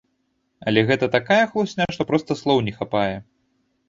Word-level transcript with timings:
Але 0.69 0.83
гэта 0.91 1.09
такая 1.15 1.37
хлусня, 1.51 1.87
што 1.97 2.07
проста 2.13 2.37
слоў 2.39 2.57
не 2.71 2.73
хапае. 2.79 3.15